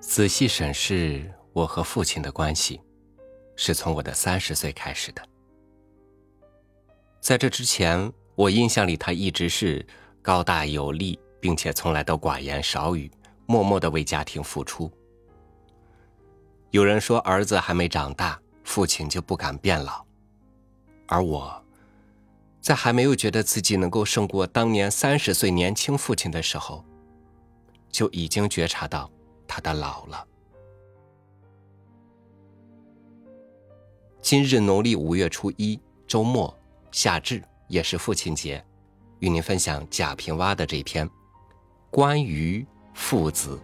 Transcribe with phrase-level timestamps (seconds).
[0.00, 2.80] 仔细审视我和父亲的关系，
[3.54, 5.22] 是从我的三十岁开始的。
[7.20, 9.86] 在这之前，我印象里他一直是
[10.22, 13.10] 高大有力，并且从来都寡言少语，
[13.44, 14.90] 默默的为家庭付出。
[16.70, 20.04] 有人说儿子还没长大，父亲就不敢变老，
[21.06, 21.62] 而我，
[22.62, 26.82] 在还没有觉得自己能够胜过当年三十岁年轻父亲的时候，
[27.90, 29.10] 就已经觉察到。
[29.60, 30.26] 的老了。
[34.20, 36.54] 今日农历五月初一，周末，
[36.92, 38.64] 夏至，也是父亲节，
[39.18, 41.08] 与您分享贾平凹的这篇
[41.90, 43.58] 关于父子。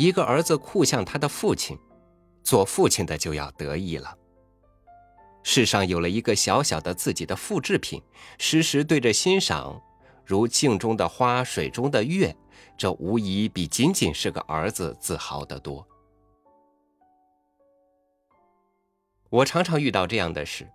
[0.00, 1.78] 一个儿子酷像他的父亲，
[2.42, 4.16] 做父亲的就要得意了。
[5.42, 8.02] 世上有了一个小小的自己的复制品，
[8.38, 9.78] 时时对着欣赏，
[10.24, 12.34] 如镜中的花，水中的月，
[12.78, 15.86] 这无疑比仅仅是个儿子自豪得多。
[19.28, 20.66] 我常常遇到这样的事：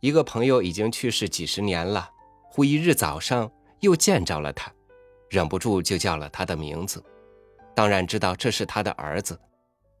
[0.00, 2.08] 一个朋友已经去世几十年了，
[2.44, 4.72] 忽一日早上又见着了他，
[5.28, 7.04] 忍不住就叫了他的名字。
[7.80, 9.40] 当然知道这是他的儿子，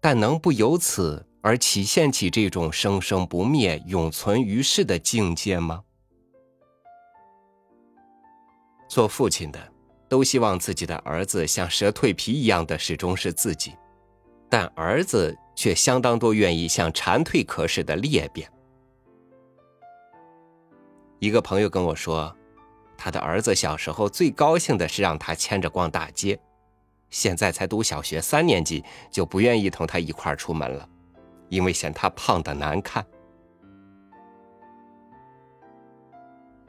[0.02, 5.82] 但能不由此而体现起这种生生不灭、永存于世的境界吗？
[8.86, 9.58] 做父亲的
[10.10, 13.74] 都希望自己的儿子像蛇蜕皮一样的始终是自己，
[14.50, 18.46] 但儿子却相当多愿意像蝉蜕壳似的裂变。
[21.18, 22.36] 一个朋友跟我说，
[22.98, 26.38] 他的儿子小时候最高兴的是让他牵着逛大街。
[27.10, 30.88] 现在才读小学三年级，就不愿意同他一块出门了，
[31.48, 33.04] 因为嫌他胖的难看。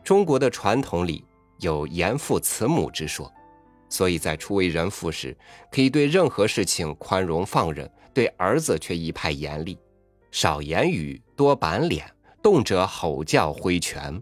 [0.03, 1.24] 中国的传统里
[1.59, 3.31] 有严父慈母之说，
[3.88, 5.38] 所以在初为人父时，
[5.72, 9.78] 可以对任何事情宽容放任，对儿子却一派严厉，
[10.31, 12.09] 少言语，多板脸，
[12.41, 14.22] 动辄吼叫挥拳。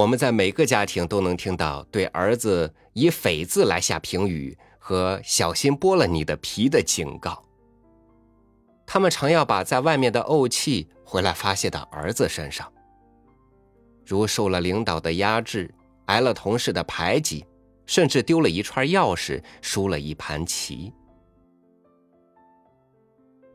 [0.00, 7.44] 我们在每个家庭都能听到对儿子以“匪”字来下评语和“小心剥了你的皮”的警告。
[8.86, 12.72] 他们常要把在外面的怄气回来发泄到儿子身上，
[14.06, 15.70] 如受了领导的压制，
[16.06, 17.44] 挨了同事的排挤，
[17.84, 20.90] 甚至丢了一串钥匙，输了一盘棋。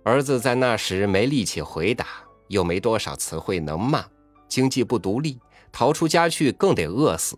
[0.03, 2.05] 儿子在那时没力气回答，
[2.50, 4.05] 又没多少词汇能骂，
[4.47, 5.39] 经济不独立。
[5.75, 7.38] 逃出家去更得饿死，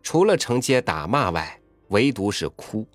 [0.00, 2.86] 除了承接打骂外，唯独是哭，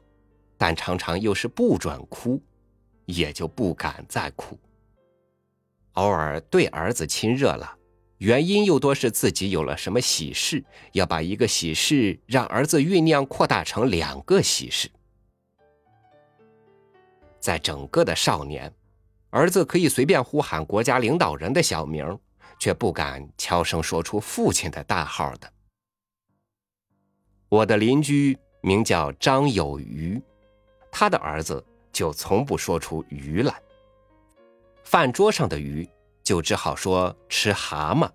[0.58, 2.42] 但常常又是不准哭，
[3.06, 4.58] 也就不敢再哭。
[5.96, 7.76] 偶尔对儿子亲热了，
[8.20, 10.64] 原因又多是自己有了什么喜事，
[10.94, 14.90] 要把一个喜事让儿子酝酿扩大成两个喜事。
[17.38, 18.74] 在整个的少年，
[19.30, 22.18] 儿子可以随便呼喊国家领导人的小名。
[22.60, 25.52] 却不敢悄声说出父亲的大号的。
[27.48, 30.22] 我的邻居名叫张有余，
[30.92, 33.60] 他的儿子就从不说出鱼来。
[34.84, 35.88] 饭桌上的鱼
[36.22, 38.12] 就只好说吃蛤蟆。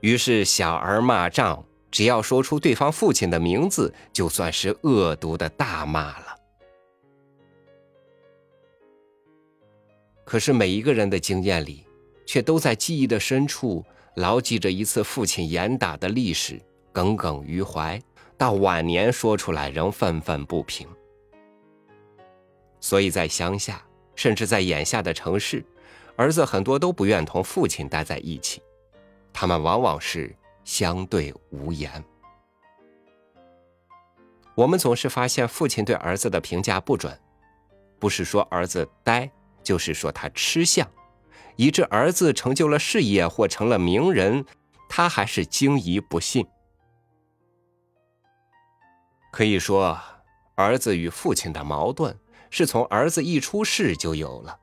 [0.00, 6.36] 于是小儿骂仗，只要说出对方父亲的名字，就算是恶毒的大骂了。
[10.24, 11.86] 可是每一个人的经验里。
[12.26, 13.84] 却都在记忆的深处
[14.16, 16.60] 牢记着一次父亲严打的历史，
[16.92, 18.00] 耿耿于怀，
[18.36, 20.88] 到晚年说出来仍愤愤不平。
[22.80, 23.82] 所以在乡下，
[24.16, 25.64] 甚至在眼下的城市，
[26.16, 28.60] 儿子很多都不愿同父亲待在一起，
[29.32, 32.04] 他们往往是相对无言。
[34.54, 37.18] 我们总是发现父亲对儿子的评价不准，
[37.98, 39.30] 不是说儿子呆，
[39.62, 40.86] 就是说他吃相。
[41.56, 44.44] 以致儿子成就了事业或成了名人，
[44.88, 46.46] 他还是惊疑不信。
[49.30, 49.98] 可以说，
[50.54, 52.18] 儿子与父亲的矛盾
[52.50, 54.58] 是从儿子一出世就有了。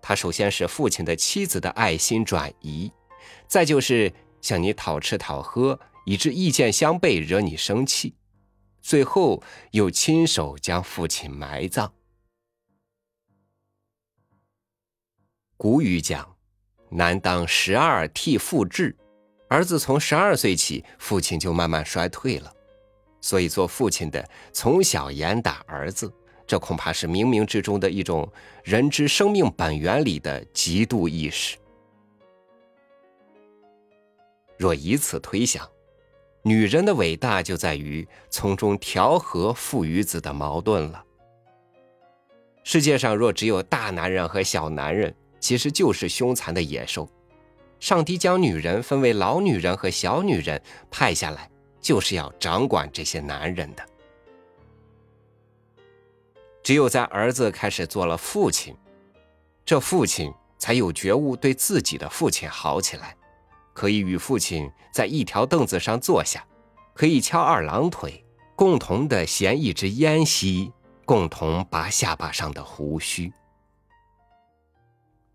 [0.00, 2.90] 他首先是父亲的妻子的爱心转移，
[3.46, 8.14] 再就是向你讨吃讨喝，以致意见相悖，惹你生气，
[8.80, 9.42] 最后
[9.72, 11.92] 又亲手将父亲埋葬。
[15.58, 16.24] 古语讲
[16.88, 18.96] ：“男当十二替父治。”
[19.50, 22.52] 儿子从十二岁起，父亲就慢慢衰退了。
[23.20, 26.12] 所以做父亲的从小严打儿子，
[26.46, 28.30] 这恐怕是冥冥之中的一种
[28.62, 31.56] 人之生命本源里的嫉妒意识。
[34.56, 35.68] 若以此推想，
[36.42, 41.04] 女人的伟大就在于从中调和父与子的矛盾了。
[42.62, 47.08] 世界上若只有大男人和小男人，其实就是凶残的野兽。
[47.80, 51.48] 上帝将女人分为老女人和小女人派下来，
[51.80, 53.86] 就是要掌管这些男人的。
[56.62, 58.76] 只有在儿子开始做了父亲，
[59.64, 63.16] 这父亲才有觉悟，对自己的父亲好起来，
[63.72, 66.44] 可以与父亲在一条凳子上坐下，
[66.94, 68.24] 可以翘二郎腿，
[68.56, 70.72] 共同的衔一支烟吸，
[71.04, 73.32] 共同拔下巴上的胡须。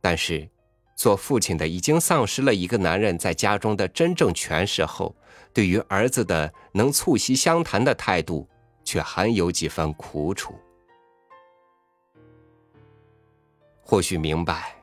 [0.03, 0.47] 但是。
[0.95, 5.13] 做父亲的已经丧失了一个男人在家中的真正权势后，
[5.51, 8.47] 对于儿子的能促膝相谈的态度，
[8.85, 10.53] 却含有几分苦楚。
[13.81, 14.75] 或许明白，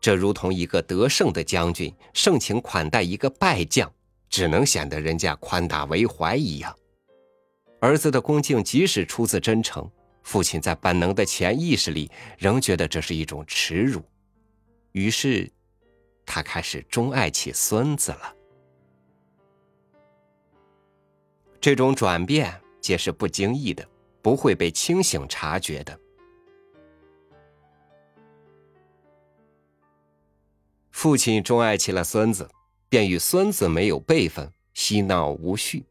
[0.00, 3.88] 这如同一个得胜的将军盛情款待一个败将，
[4.30, 6.74] 只能显得人家宽大为怀一样。
[7.80, 9.88] 儿子的恭敬，即使出自真诚，
[10.22, 14.02] 父亲在本能的潜意识里仍觉得这是一种耻辱。
[14.92, 15.50] 于是，
[16.26, 18.36] 他开始钟爱起孙子了。
[21.60, 23.86] 这种转变皆是不经意的，
[24.22, 25.98] 不会被清醒察觉的。
[30.90, 32.48] 父亲钟爱起了孙子，
[32.88, 35.84] 便与孙子没有辈分，嬉闹无序。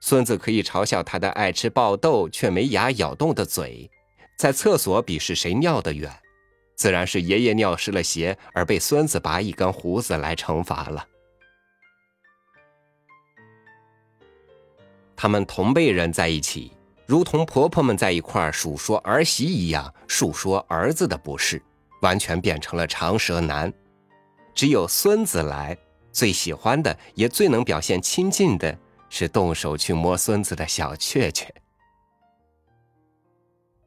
[0.00, 3.90] 孙子可以嘲笑他的爱吃爆豆却没牙咬动的嘴，
[4.38, 6.10] 在厕所比试谁尿得远。
[6.80, 11.06] 自然是爷爷尿湿了鞋，而被孙子拔一根胡子来惩罚了。
[15.14, 16.72] 他们同辈人在一起，
[17.04, 21.62] 如同婆婆们在一块儿数说儿媳一样，述说儿子的不是，
[22.00, 23.70] 完全变成了长舌男。
[24.54, 25.76] 只有孙子来，
[26.10, 28.78] 最喜欢的也最能表现亲近的
[29.10, 31.54] 是动手去摸孙子的小雀雀。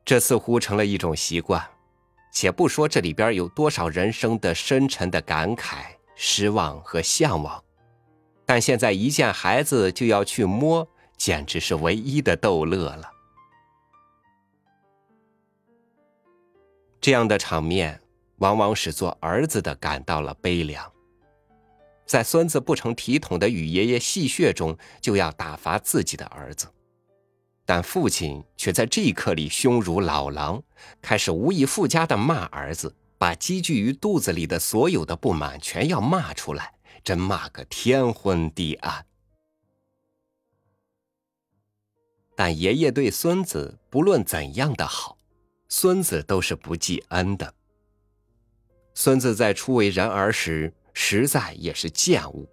[0.06, 1.73] 这似乎成了一种习惯。
[2.34, 5.84] 且不说这里边有多少人生的深沉的感慨、
[6.16, 7.64] 失望和向往，
[8.44, 10.86] 但现在一见孩子就要去摸，
[11.16, 13.12] 简直是唯一的逗乐了。
[17.00, 18.02] 这样的场面，
[18.38, 20.92] 往往使做儿子的感到了悲凉。
[22.06, 26.68] 在孙子不成体统的与爷爷戏谑中，就要打发自己的儿子。
[27.66, 30.62] 但父亲却在这一刻里凶如老狼，
[31.02, 36.74] 开始无以复加的骂儿子，把积聚于肚子里的所有的不满全要骂出来，
[37.04, 39.06] 真骂个天昏地暗。
[42.36, 45.18] 但爷爷对孙子不论怎样的好，
[45.70, 47.54] 孙子都是不记恩的。
[48.96, 52.50] 孙子在初为人儿时，实在也是贱物。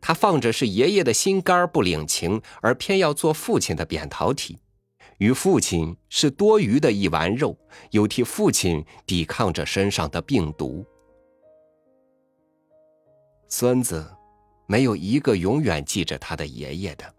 [0.00, 4.58] 他放着是爷爷的心肝不领情，而偏要做父亲的扁桃体，
[5.18, 7.56] 与父亲是多余的一丸肉，
[7.90, 10.84] 又替父亲抵抗着身上的病毒。
[13.48, 14.08] 孙子
[14.66, 17.14] 没有一个永远记着他的爷爷的，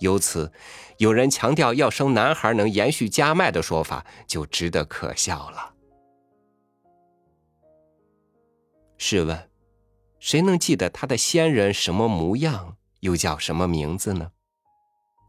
[0.00, 0.50] 由此，
[0.96, 5.74] 有人强调要生男孩能延续家脉的说法就值得可笑了。
[8.96, 9.51] 试问？
[10.22, 14.30] 谁能记得他的先人什么模样，又叫什么名字呢？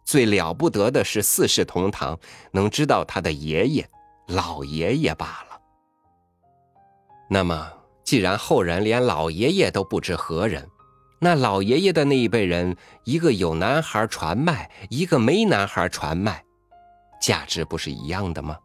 [0.06, 2.20] 最了不得的是四世同堂，
[2.52, 3.90] 能知道他的爷爷、
[4.28, 5.60] 老爷爷罢了。
[7.28, 7.74] 那么，
[8.04, 10.70] 既然后人连老爷爷都不知何人，
[11.20, 16.46] 那老爷爷的那一辈人，一个有男孩传脉，一个没男孩传脉，
[17.20, 18.60] 价值不是一样的吗？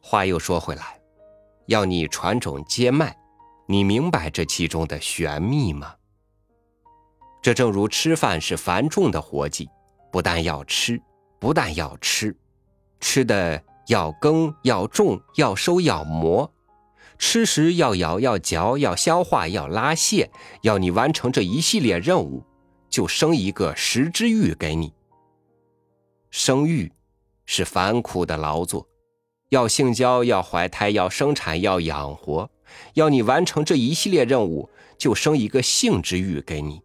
[0.00, 1.00] 话又说回来。
[1.66, 3.16] 要你传种接脉，
[3.66, 5.94] 你明白这其中的玄秘吗？
[7.42, 9.68] 这正如吃饭是繁重的活计，
[10.10, 11.00] 不但要吃，
[11.38, 12.36] 不但要吃，
[13.00, 16.52] 吃的要耕，要种，要收，要磨，
[17.18, 20.28] 吃时要咬，要嚼，要消化，要拉泻，
[20.62, 22.44] 要你完成这一系列任务，
[22.88, 24.92] 就生一个食之欲给你。
[26.30, 26.92] 生育
[27.44, 28.88] 是繁苦的劳作。
[29.50, 32.50] 要性交，要怀胎，要生产，要养活，
[32.94, 36.82] 要你完成这一系列任务，就生一个性之欲给你。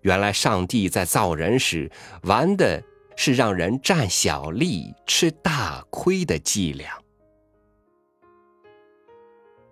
[0.00, 1.90] 原来上帝在造人时
[2.22, 2.82] 玩的
[3.16, 6.98] 是让人占小利、吃大亏的伎俩，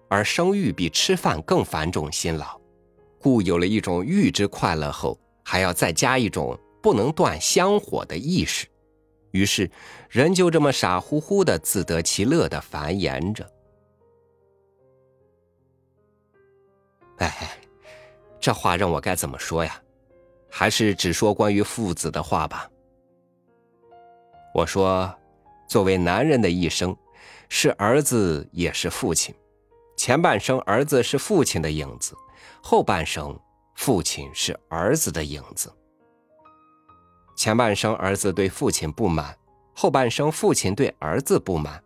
[0.08, 2.60] 而生育比吃饭更繁重辛劳，
[3.18, 8.66] 故有了一种欲之快乐后还要再加一种不能断香火的意识，
[9.30, 9.70] 于是
[10.08, 13.50] 人就这么傻乎乎的自得其乐的繁衍着。
[17.18, 17.58] 哎，
[18.40, 19.80] 这话让我该怎么说呀？
[20.50, 22.68] 还是只说关于父子的话吧。
[24.52, 25.14] 我说，
[25.68, 26.96] 作为男人的一生，
[27.48, 29.32] 是儿子也是父亲。
[29.96, 32.16] 前半生儿子是父亲的影子，
[32.62, 33.38] 后半生
[33.76, 35.72] 父亲是儿子的影子。
[37.40, 39.34] 前半生儿子对父亲不满，
[39.72, 41.82] 后半生父亲对儿子不满。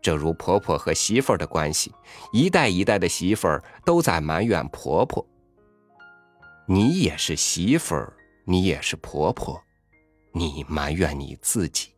[0.00, 1.92] 正如婆婆和媳妇儿的关系，
[2.32, 5.22] 一代一代的媳妇儿都在埋怨婆婆。
[6.66, 9.62] 你也是媳妇儿，你也是婆婆，
[10.32, 11.90] 你埋怨你自己。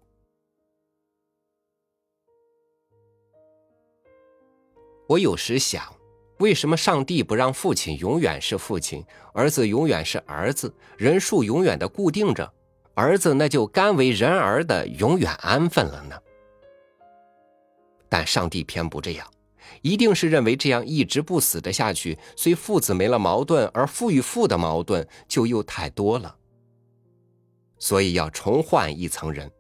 [5.07, 5.95] 我有时想，
[6.41, 12.53] 为什么上帝不让父亲永远是父亲，儿子永远是儿子，人数永远的固定着，
[12.97, 16.19] 儿子那就甘为人儿的永远安分了呢？
[18.09, 19.31] 但上帝偏不这样，
[19.83, 26.35] 一定是认为这样一直不死的下去，虽父子没了矛盾，而父与父的矛盾就又太多了，
[27.79, 29.51] 所以要重换一层人。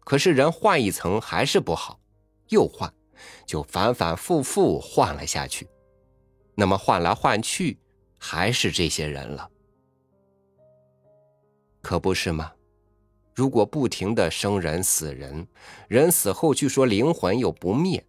[0.00, 2.00] 可是人换一层还是不好，
[2.48, 2.92] 又换。
[3.46, 5.66] 就反反复复换了下去，
[6.54, 7.78] 那么换来换去
[8.18, 9.48] 还是这些人了，
[11.80, 12.52] 可不是吗？
[13.36, 15.46] 如果不停的生人死人，
[15.88, 18.02] 人死后据说灵魂又不灭，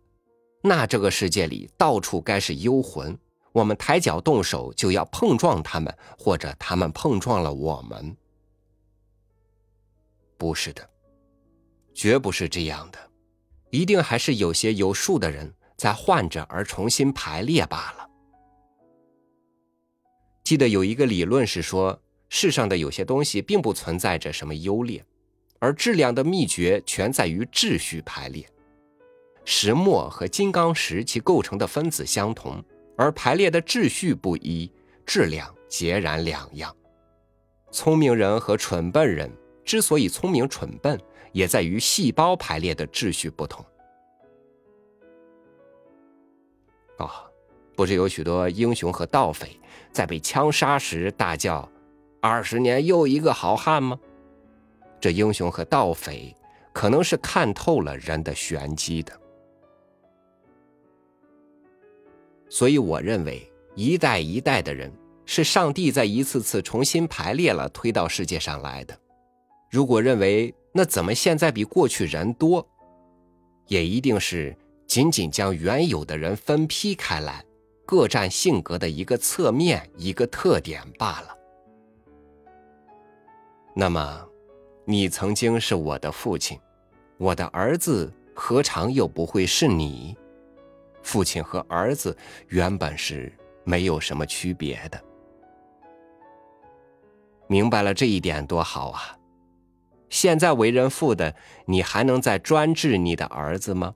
[0.63, 3.15] 那这个世界里到处该是幽魂，
[3.51, 8.15] 我们抬脚动手就要碰撞他们，或者他们碰撞了我们，
[10.38, 10.89] 不是的，
[11.93, 12.98] 绝不是这样的。
[13.69, 18.10] 一定还是有些有数的人在换着而重新排列罢了。
[20.46, 25.05] 记得有一个理论是说，世上的有些东西并不存在着什么优劣，
[25.60, 28.46] 而质量的秘诀全在于秩序排列。
[29.46, 32.64] 石墨和金刚石其构成的分子相同，
[32.98, 34.72] 而排列的秩序不一，
[35.06, 36.76] 质量截然两样。
[37.72, 39.32] 聪明人和蠢笨人
[39.64, 41.00] 之所以聪明蠢笨。
[41.34, 43.64] 也在于细胞排列的秩序不同。
[46.98, 47.12] 哦，
[47.76, 49.60] 不是有许多英雄和盗匪
[49.92, 51.70] 在被枪杀时大叫
[52.22, 54.00] “二十年又一个好汉”吗？
[55.00, 56.36] 这英雄和盗匪
[56.74, 59.12] 可能是看透了人的玄机的。
[62.50, 64.92] 所以，我认为一代一代的人
[65.25, 68.98] 是上帝在一次次重新排列了推到世界上来的。
[69.70, 72.66] 如果认为，那怎么现在比过去人多？
[73.68, 74.56] 也一定是
[74.88, 77.44] 仅仅将原有的人分批开来，
[77.86, 81.36] 各占性格的一个侧面、一个特点罢了。
[83.75, 84.26] 那么，
[84.89, 86.58] 你曾经是我的父亲，
[87.17, 90.15] 我的儿子何尝又不会是你？
[91.03, 92.15] 父亲和儿子
[92.48, 93.29] 原本是
[93.65, 95.03] 没有什么区别的。
[97.48, 99.17] 明白了这一点多好啊！
[100.10, 103.94] 现在为人父的，你还能再专制你的儿子吗？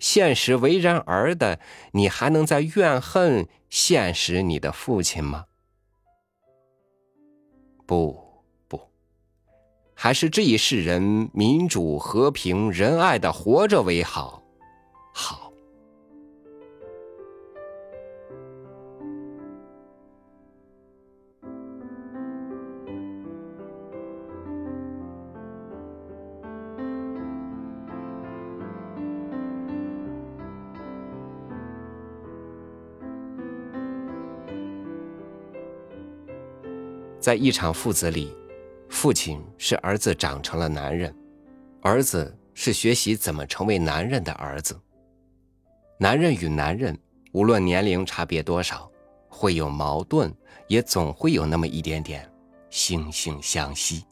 [0.00, 1.60] 现实为人儿的，
[1.92, 5.44] 你还能再怨恨现实你的父亲吗？
[7.86, 8.25] 不，
[10.06, 14.40] 还是这一世人民主、和平、仁爱的活着为好，
[15.12, 15.52] 好。
[37.18, 38.32] 在一场父子里，
[38.96, 41.14] 父亲是儿子长成了男人，
[41.82, 44.74] 儿子是学习怎么成为男人的儿子。
[45.98, 46.98] 男人与男人，
[47.32, 48.90] 无论年龄差别多少，
[49.28, 50.34] 会有矛盾，
[50.66, 52.26] 也总会有那么一点点
[52.70, 54.02] 惺惺相惜。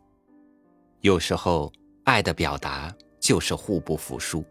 [1.01, 1.73] 有时候，
[2.05, 4.45] 爱的表达就是互不服输，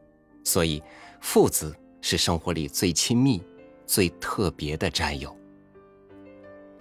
[0.44, 0.82] 所以
[1.22, 3.40] 父子是生活里最亲密、
[3.86, 5.34] 最特别的战友。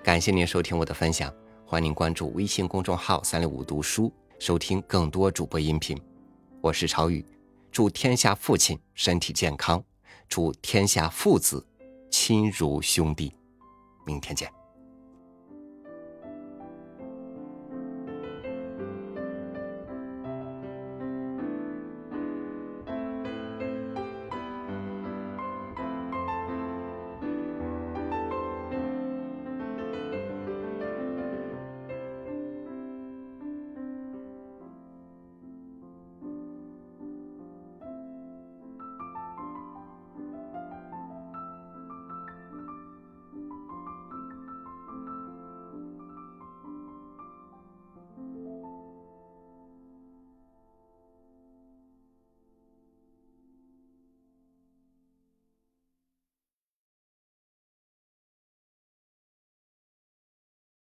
[0.02, 1.30] 感谢您收听我的分享。
[1.72, 5.98] 欢迎关注微信公众号“三六五读书”，收听更多主播音频。
[6.60, 7.24] 我是超宇，
[7.70, 9.82] 祝天下父亲身体健康，
[10.28, 11.66] 祝天下父子
[12.10, 13.32] 亲如兄弟。
[14.04, 14.61] 明天见。